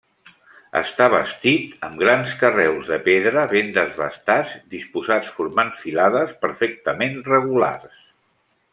Està 0.79 1.07
bastit 1.13 1.75
amb 1.87 2.01
grans 2.03 2.33
carreus 2.39 2.89
de 2.93 2.99
pedra 3.09 3.45
ben 3.53 3.71
desbastats, 3.77 4.57
disposats 4.79 5.33
formant 5.39 5.73
filades 5.85 6.37
perfectament 6.49 7.19
regulars. 7.33 8.05